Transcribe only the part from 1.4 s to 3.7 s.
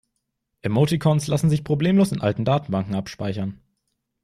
sich problemlos in alten Datenbanken abspeichern.